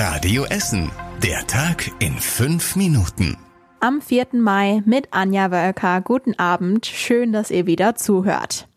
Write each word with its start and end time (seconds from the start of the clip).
Radio 0.00 0.44
Essen. 0.44 0.92
Der 1.24 1.44
Tag 1.48 1.90
in 1.98 2.12
fünf 2.12 2.76
Minuten. 2.76 3.36
Am 3.80 4.00
4. 4.00 4.28
Mai 4.34 4.80
mit 4.84 5.08
Anja 5.10 5.50
Wölker. 5.50 6.02
Guten 6.02 6.38
Abend. 6.38 6.86
Schön, 6.86 7.32
dass 7.32 7.50
ihr 7.50 7.66
wieder 7.66 7.96
zuhört. 7.96 8.68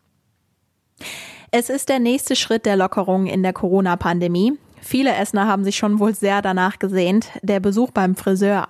Es 1.52 1.70
ist 1.70 1.90
der 1.90 2.00
nächste 2.00 2.36
Schritt 2.36 2.66
der 2.66 2.76
Lockerung 2.76 3.28
in 3.28 3.44
der 3.44 3.54
Corona-Pandemie. 3.54 4.54
Viele 4.82 5.16
Essener 5.16 5.48
haben 5.48 5.64
sich 5.64 5.78
schon 5.78 6.00
wohl 6.00 6.14
sehr 6.16 6.42
danach 6.42 6.80
gesehnt. 6.80 7.30
Der 7.44 7.60
Besuch 7.60 7.92
beim 7.92 8.16
Friseur. 8.16 8.68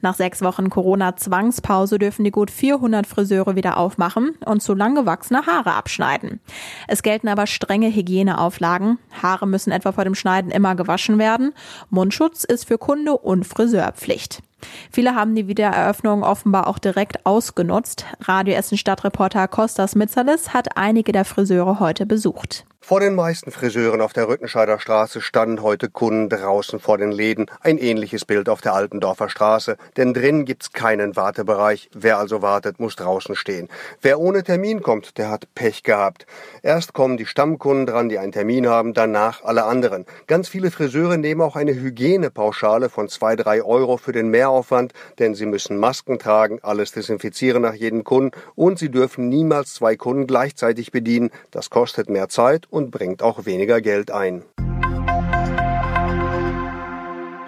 Nach 0.00 0.14
sechs 0.14 0.40
Wochen 0.40 0.70
Corona-Zwangspause 0.70 1.98
dürfen 1.98 2.24
die 2.24 2.30
gut 2.30 2.50
400 2.50 3.06
Friseure 3.06 3.56
wieder 3.56 3.76
aufmachen 3.76 4.36
und 4.46 4.62
zu 4.62 4.74
lang 4.74 4.94
gewachsene 4.94 5.46
Haare 5.46 5.72
abschneiden. 5.72 6.40
Es 6.86 7.02
gelten 7.02 7.28
aber 7.28 7.46
strenge 7.46 7.94
Hygieneauflagen. 7.94 8.98
Haare 9.22 9.46
müssen 9.46 9.72
etwa 9.72 9.92
vor 9.92 10.04
dem 10.04 10.14
Schneiden 10.14 10.50
immer 10.50 10.74
gewaschen 10.74 11.18
werden. 11.18 11.52
Mundschutz 11.90 12.44
ist 12.44 12.66
für 12.66 12.78
Kunde 12.78 13.16
und 13.18 13.46
Friseur 13.46 13.92
Pflicht. 13.92 14.42
Viele 14.90 15.14
haben 15.14 15.34
die 15.34 15.46
Wiedereröffnung 15.46 16.22
offenbar 16.22 16.66
auch 16.66 16.78
direkt 16.78 17.24
ausgenutzt. 17.26 18.06
Radio 18.20 18.54
Essen 18.54 18.78
Stadtreporter 18.78 19.46
Kostas 19.48 19.94
Mitzalis 19.94 20.52
hat 20.52 20.76
einige 20.76 21.12
der 21.12 21.24
Friseure 21.24 21.78
heute 21.80 22.06
besucht. 22.06 22.64
Vor 22.80 23.00
den 23.00 23.16
meisten 23.16 23.50
Friseuren 23.50 24.00
auf 24.00 24.14
der 24.14 24.28
Rüttenscheider 24.28 24.78
Straße 24.78 25.20
standen 25.20 25.62
heute 25.62 25.90
Kunden 25.90 26.30
draußen 26.30 26.80
vor 26.80 26.96
den 26.96 27.12
Läden. 27.12 27.50
Ein 27.60 27.76
ähnliches 27.76 28.24
Bild 28.24 28.48
auf 28.48 28.62
der 28.62 28.72
Altendorfer 28.72 29.28
Straße. 29.28 29.76
Denn 29.98 30.14
drin 30.14 30.46
gibt's 30.46 30.72
keinen 30.72 31.14
Wartebereich. 31.14 31.90
Wer 31.92 32.18
also 32.18 32.40
wartet, 32.40 32.80
muss 32.80 32.96
draußen 32.96 33.36
stehen. 33.36 33.68
Wer 34.00 34.18
ohne 34.18 34.42
Termin 34.42 34.80
kommt, 34.80 35.18
der 35.18 35.28
hat 35.28 35.52
Pech 35.54 35.82
gehabt. 35.82 36.24
Erst 36.62 36.94
kommen 36.94 37.18
die 37.18 37.26
Stammkunden 37.26 37.84
dran, 37.84 38.08
die 38.08 38.18
einen 38.18 38.32
Termin 38.32 38.68
haben, 38.68 38.94
danach 38.94 39.44
alle 39.44 39.64
anderen. 39.64 40.06
Ganz 40.26 40.48
viele 40.48 40.70
Friseure 40.70 41.18
nehmen 41.18 41.42
auch 41.42 41.56
eine 41.56 41.74
Hygienepauschale 41.74 42.88
von 42.88 43.08
zwei, 43.08 43.36
drei 43.36 43.62
Euro 43.62 43.98
für 43.98 44.12
den 44.12 44.28
Mehraufwand, 44.28 44.94
denn 45.18 45.34
sie 45.34 45.46
müssen 45.46 45.76
Masken 45.76 46.18
tragen, 46.18 46.60
alles 46.62 46.92
desinfizieren 46.92 47.60
nach 47.60 47.74
jedem 47.74 48.04
Kunden 48.04 48.30
und 48.54 48.78
sie 48.78 48.90
dürfen 48.90 49.28
niemals 49.28 49.74
zwei 49.74 49.96
Kunden 49.96 50.26
gleichzeitig 50.26 50.90
bedienen. 50.90 51.30
Das 51.50 51.68
kostet 51.68 52.08
mehr 52.08 52.30
Zeit 52.30 52.67
und 52.70 52.90
bringt 52.90 53.22
auch 53.22 53.46
weniger 53.46 53.80
Geld 53.80 54.10
ein. 54.10 54.42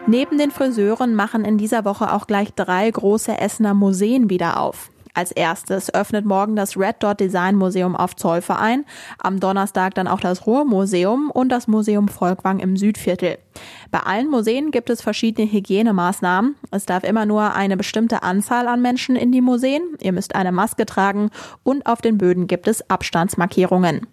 Neben 0.07 0.39
den 0.39 0.51
Friseuren 0.51 1.15
machen 1.15 1.45
in 1.45 1.57
dieser 1.57 1.85
Woche 1.85 2.13
auch 2.13 2.27
gleich 2.27 2.53
drei 2.55 2.91
große 2.91 3.39
Essener 3.39 3.75
Museen 3.75 4.29
wieder 4.29 4.59
auf. 4.59 4.91
Als 5.15 5.33
erstes 5.33 5.93
öffnet 5.93 6.25
morgen 6.25 6.57
das 6.57 6.77
Red 6.77 6.97
Dot 7.01 7.21
Design 7.21 7.57
Museum 7.57 7.97
auf 7.97 8.15
Zollverein, 8.17 8.85
am 9.19 9.41
Donnerstag 9.41 9.95
dann 9.95 10.07
auch 10.07 10.21
das 10.21 10.47
Ruhrmuseum 10.47 11.31
und 11.31 11.49
das 11.51 11.67
Museum 11.67 12.09
Volkwang 12.09 12.61
im 12.61 12.77
Südviertel. 12.77 13.39
Bei 13.91 14.01
allen 14.01 14.31
Museen 14.31 14.71
gibt 14.71 14.89
es 14.89 15.03
verschiedene 15.03 15.51
Hygienemaßnahmen. 15.51 16.55
Es 16.71 16.87
darf 16.87 17.03
immer 17.03 17.27
nur 17.27 17.55
eine 17.55 17.77
bestimmte 17.77 18.23
Anzahl 18.23 18.69
an 18.69 18.83
Menschen 18.83 19.17
in 19.17 19.33
die 19.33 19.41
Museen, 19.41 19.83
ihr 20.01 20.13
müsst 20.13 20.35
eine 20.35 20.53
Maske 20.53 20.87
tragen 20.87 21.31
und 21.65 21.87
auf 21.87 22.01
den 22.01 22.17
Böden 22.17 22.47
gibt 22.47 22.69
es 22.69 22.89
Abstandsmarkierungen. 22.89 24.07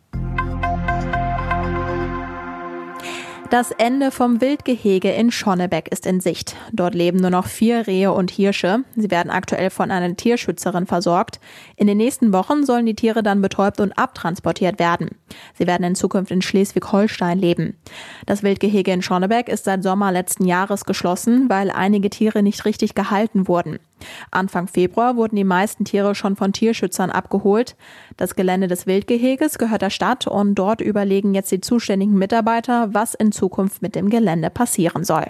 Das 3.50 3.72
Ende 3.72 4.12
vom 4.12 4.42
Wildgehege 4.42 5.09
in 5.09 5.31
Schonnebeck 5.31 5.88
ist 5.88 6.06
in 6.06 6.20
Sicht. 6.20 6.58
Dort 6.73 6.94
leben 6.94 7.20
nur 7.20 7.30
noch 7.30 7.48
vier 7.48 7.88
Rehe 7.88 8.12
und 8.12 8.30
Hirsche. 8.30 8.84
Sie 8.98 9.09
werden 9.09 9.30
aktuell 9.30 9.70
von 9.70 9.89
einer 9.89 10.17
Tierschützerin 10.17 10.86
versorgt. 10.86 11.39
In 11.78 11.88
den 11.88 11.95
nächsten 11.95 12.34
Wochen 12.34 12.66
sollen 12.66 12.86
die 12.86 12.95
Tiere 12.95 13.23
dann 13.23 13.42
betäubt 13.42 13.80
und 13.80 13.98
abtransportiert 13.98 14.80
werden. 14.80 15.12
Sie 15.58 15.66
werden 15.66 15.86
in 15.86 15.95
Zukunft 15.95 16.30
in 16.31 16.42
Schleswig-Holstein 16.42 17.39
leben. 17.39 17.78
Das 18.26 18.44
Wildgehege 18.44 18.92
in 18.92 19.02
Schonnebeck 19.02 19.48
ist 19.48 19.64
seit 19.64 19.82
Sommer 19.82 20.11
letzten 20.11 20.45
Jahres 20.45 20.84
geschlossen, 20.84 21.48
weil 21.48 21.72
einige 21.72 22.09
Tiere 22.09 22.44
nicht 22.44 22.66
richtig 22.66 22.95
gehalten 22.95 23.48
wurden. 23.48 23.80
Anfang 24.31 24.67
Februar 24.67 25.16
wurden 25.16 25.36
die 25.36 25.44
meisten 25.44 25.86
Tiere 25.86 26.16
schon 26.16 26.36
von 26.36 26.53
Tierschützern 26.53 27.09
abgeholt. 27.09 27.76
Das 28.17 28.36
Gelände 28.36 28.67
des 28.67 28.88
Wildgeheges 28.88 29.58
gehört 29.58 29.82
der 29.82 29.89
Stadt 29.89 30.27
und 30.27 30.55
dort 30.55 30.82
überlegen 30.82 31.33
jetzt 31.33 31.52
die 31.52 31.61
zuständigen 31.61 32.17
Mitarbeiter, 32.17 32.94
was 32.94 33.14
in 33.14 33.32
Zukunft 33.32 33.82
mit 33.82 33.95
dem 33.95 34.10
Gelände 34.10 34.49
passieren 34.49 35.04
soll. 35.04 35.26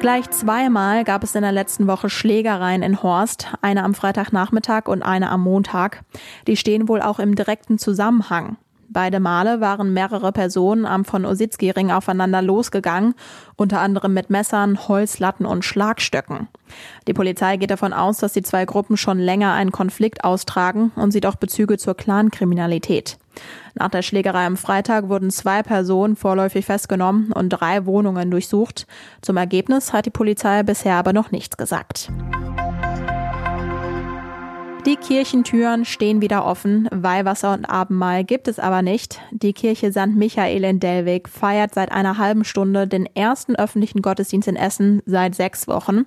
Gleich 0.00 0.30
zweimal 0.30 1.04
gab 1.04 1.22
es 1.22 1.34
in 1.34 1.42
der 1.42 1.52
letzten 1.52 1.86
Woche 1.86 2.08
Schlägereien 2.08 2.82
in 2.82 3.02
Horst, 3.02 3.48
eine 3.60 3.84
am 3.84 3.92
Freitagnachmittag 3.92 4.86
und 4.86 5.02
eine 5.02 5.28
am 5.28 5.42
Montag. 5.42 6.04
Die 6.46 6.56
stehen 6.56 6.88
wohl 6.88 7.02
auch 7.02 7.18
im 7.18 7.34
direkten 7.34 7.76
Zusammenhang. 7.76 8.56
Beide 8.92 9.20
Male 9.20 9.60
waren 9.60 9.92
mehrere 9.92 10.32
Personen 10.32 10.84
am 10.84 11.04
von 11.04 11.24
Ositzki-Ring 11.24 11.92
aufeinander 11.92 12.42
losgegangen, 12.42 13.14
unter 13.54 13.80
anderem 13.80 14.12
mit 14.12 14.30
Messern, 14.30 14.88
Holzlatten 14.88 15.46
und 15.46 15.64
Schlagstöcken. 15.64 16.48
Die 17.06 17.14
Polizei 17.14 17.56
geht 17.56 17.70
davon 17.70 17.92
aus, 17.92 18.18
dass 18.18 18.32
die 18.32 18.42
zwei 18.42 18.64
Gruppen 18.64 18.96
schon 18.96 19.20
länger 19.20 19.52
einen 19.52 19.70
Konflikt 19.70 20.24
austragen 20.24 20.90
und 20.96 21.12
sieht 21.12 21.24
auch 21.24 21.36
Bezüge 21.36 21.78
zur 21.78 21.94
Clankriminalität. 21.94 23.16
Nach 23.74 23.90
der 23.90 24.02
Schlägerei 24.02 24.44
am 24.44 24.56
Freitag 24.56 25.08
wurden 25.08 25.30
zwei 25.30 25.62
Personen 25.62 26.16
vorläufig 26.16 26.66
festgenommen 26.66 27.30
und 27.30 27.50
drei 27.50 27.86
Wohnungen 27.86 28.28
durchsucht. 28.28 28.88
Zum 29.22 29.36
Ergebnis 29.36 29.92
hat 29.92 30.06
die 30.06 30.10
Polizei 30.10 30.64
bisher 30.64 30.96
aber 30.96 31.12
noch 31.12 31.30
nichts 31.30 31.56
gesagt. 31.56 32.10
Die 34.86 34.96
Kirchentüren 34.96 35.84
stehen 35.84 36.22
wieder 36.22 36.46
offen. 36.46 36.88
Weihwasser 36.90 37.52
und 37.52 37.66
Abendmahl 37.66 38.24
gibt 38.24 38.48
es 38.48 38.58
aber 38.58 38.80
nicht. 38.80 39.20
Die 39.30 39.52
Kirche 39.52 39.92
St. 39.92 40.14
Michael 40.14 40.64
in 40.64 40.80
Delwig 40.80 41.28
feiert 41.28 41.74
seit 41.74 41.92
einer 41.92 42.16
halben 42.16 42.44
Stunde 42.44 42.88
den 42.88 43.04
ersten 43.14 43.56
öffentlichen 43.56 44.00
Gottesdienst 44.00 44.48
in 44.48 44.56
Essen 44.56 45.02
seit 45.04 45.34
sechs 45.34 45.68
Wochen. 45.68 46.06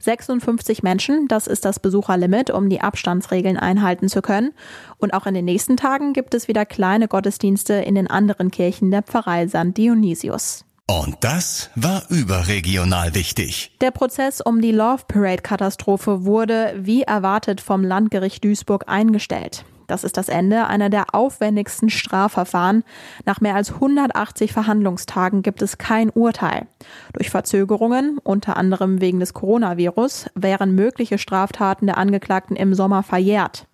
56 0.00 0.82
Menschen, 0.82 1.28
das 1.28 1.46
ist 1.46 1.64
das 1.64 1.78
Besucherlimit, 1.78 2.50
um 2.50 2.68
die 2.68 2.80
Abstandsregeln 2.80 3.56
einhalten 3.56 4.08
zu 4.08 4.20
können. 4.20 4.52
Und 4.96 5.14
auch 5.14 5.26
in 5.26 5.34
den 5.34 5.44
nächsten 5.44 5.76
Tagen 5.76 6.12
gibt 6.12 6.34
es 6.34 6.48
wieder 6.48 6.66
kleine 6.66 7.06
Gottesdienste 7.06 7.74
in 7.74 7.94
den 7.94 8.08
anderen 8.08 8.50
Kirchen 8.50 8.90
der 8.90 9.02
Pfarrei 9.02 9.46
St. 9.46 9.76
Dionysius. 9.76 10.67
Und 10.90 11.18
das 11.20 11.68
war 11.74 12.04
überregional 12.08 13.14
wichtig. 13.14 13.76
Der 13.82 13.90
Prozess 13.90 14.40
um 14.40 14.62
die 14.62 14.72
Love 14.72 15.02
Parade 15.06 15.42
Katastrophe 15.42 16.24
wurde 16.24 16.72
wie 16.78 17.02
erwartet 17.02 17.60
vom 17.60 17.84
Landgericht 17.84 18.42
Duisburg 18.42 18.84
eingestellt. 18.86 19.66
Das 19.86 20.04
ist 20.04 20.16
das 20.16 20.28
Ende 20.28 20.66
einer 20.66 20.88
der 20.88 21.14
aufwendigsten 21.14 21.90
Strafverfahren. 21.90 22.84
Nach 23.26 23.40
mehr 23.40 23.54
als 23.54 23.72
180 23.72 24.52
Verhandlungstagen 24.52 25.42
gibt 25.42 25.60
es 25.60 25.76
kein 25.76 26.10
Urteil. 26.10 26.66
Durch 27.14 27.30
Verzögerungen, 27.30 28.18
unter 28.22 28.56
anderem 28.56 29.00
wegen 29.00 29.18
des 29.18 29.34
Coronavirus, 29.34 30.30
wären 30.34 30.74
mögliche 30.74 31.18
Straftaten 31.18 31.86
der 31.86 31.98
Angeklagten 31.98 32.54
im 32.54 32.74
Sommer 32.74 33.02
verjährt. 33.02 33.66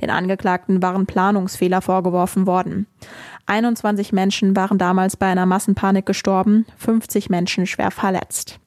Den 0.00 0.10
Angeklagten 0.10 0.82
waren 0.82 1.06
Planungsfehler 1.06 1.80
vorgeworfen 1.80 2.46
worden. 2.46 2.86
21 3.46 4.12
Menschen 4.12 4.56
waren 4.56 4.78
damals 4.78 5.16
bei 5.16 5.26
einer 5.26 5.46
Massenpanik 5.46 6.04
gestorben, 6.04 6.66
50 6.76 7.30
Menschen 7.30 7.66
schwer 7.66 7.90
verletzt. 7.90 8.58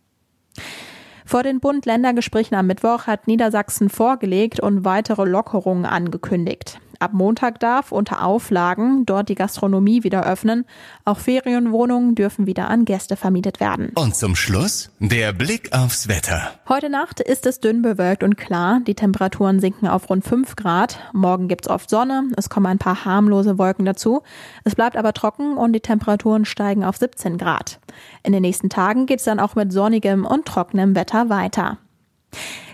Vor 1.25 1.43
den 1.43 1.59
Bund-Länder-Gesprächen 1.59 2.55
am 2.55 2.67
Mittwoch 2.67 3.05
hat 3.05 3.27
Niedersachsen 3.27 3.89
vorgelegt 3.89 4.59
und 4.59 4.83
weitere 4.85 5.25
Lockerungen 5.25 5.85
angekündigt. 5.85 6.79
Ab 7.01 7.13
Montag 7.13 7.61
darf 7.61 7.93
unter 7.93 8.25
Auflagen 8.25 9.05
dort 9.05 9.29
die 9.29 9.35
Gastronomie 9.35 10.03
wieder 10.03 10.25
öffnen. 10.25 10.65
Auch 11.05 11.19
Ferienwohnungen 11.19 12.13
dürfen 12.13 12.45
wieder 12.45 12.67
an 12.67 12.83
Gäste 12.83 13.15
vermietet 13.15 13.61
werden. 13.61 13.93
Und 13.95 14.17
zum 14.17 14.35
Schluss 14.35 14.91
der 14.99 15.31
Blick 15.31 15.71
aufs 15.71 16.09
Wetter. 16.09 16.51
Heute 16.67 16.89
Nacht 16.89 17.21
ist 17.21 17.45
es 17.45 17.61
dünn 17.61 17.81
bewölkt 17.81 18.21
und 18.21 18.35
klar. 18.35 18.81
Die 18.85 18.95
Temperaturen 18.95 19.61
sinken 19.61 19.87
auf 19.87 20.09
rund 20.09 20.25
5 20.25 20.57
Grad. 20.57 20.99
Morgen 21.13 21.47
gibt's 21.47 21.69
oft 21.69 21.89
Sonne. 21.89 22.23
Es 22.35 22.49
kommen 22.49 22.65
ein 22.65 22.79
paar 22.79 23.05
harmlose 23.05 23.57
Wolken 23.57 23.85
dazu. 23.85 24.21
Es 24.65 24.75
bleibt 24.75 24.97
aber 24.97 25.13
trocken 25.13 25.55
und 25.55 25.71
die 25.71 25.79
Temperaturen 25.79 26.43
steigen 26.43 26.83
auf 26.83 26.97
17 26.97 27.37
Grad. 27.37 27.79
In 28.23 28.33
den 28.33 28.41
nächsten 28.41 28.69
Tagen 28.69 29.05
geht's 29.05 29.23
dann 29.23 29.39
auch 29.39 29.55
mit 29.55 29.71
sonnigem 29.71 30.25
und 30.25 30.45
trockenem 30.45 30.95
Wetter 30.95 31.29
weiter. 31.29 31.77